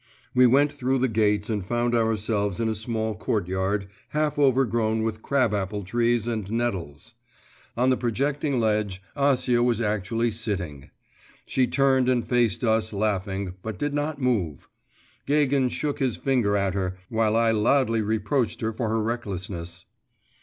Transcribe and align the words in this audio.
We 0.33 0.47
went 0.47 0.71
through 0.73 0.97
the 0.97 1.07
gates 1.07 1.47
and 1.47 1.63
found 1.63 1.93
ourselves 1.93 2.59
in 2.59 2.67
a 2.67 2.73
small 2.73 3.13
courtyard, 3.13 3.87
half 4.09 4.39
overgrown 4.39 5.03
with 5.03 5.21
crab 5.21 5.53
apple 5.53 5.83
trees 5.83 6.27
and 6.27 6.49
nettles. 6.49 7.13
On 7.77 7.91
the 7.91 7.97
projecting 7.97 8.59
ledge, 8.59 8.99
Acia 9.15 9.61
actually 9.85 10.25
was 10.25 10.39
sitting. 10.39 10.89
She 11.45 11.67
turned 11.67 12.09
and 12.09 12.27
faced 12.27 12.63
us, 12.63 12.91
laughing, 12.93 13.53
but 13.61 13.77
did 13.77 13.93
not 13.93 14.19
move. 14.19 14.67
Gagin 15.27 15.69
shook 15.69 15.99
his 15.99 16.17
finger 16.17 16.57
at 16.57 16.73
her, 16.73 16.97
while 17.09 17.35
I 17.35 17.51
loudly 17.51 18.01
reproached 18.01 18.61
her 18.61 18.73
for 18.73 18.89
her 18.89 19.03
recklessness. 19.03 19.85